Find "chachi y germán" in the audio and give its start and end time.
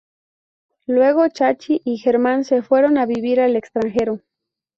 1.29-2.43